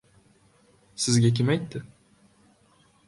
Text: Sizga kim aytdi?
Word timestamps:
Sizga 1.03 1.33
kim 1.41 1.47
aytdi? 1.57 1.83